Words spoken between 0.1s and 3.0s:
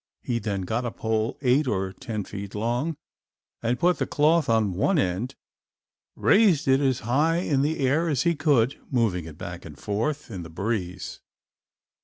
He then got a pole eight or ten feet long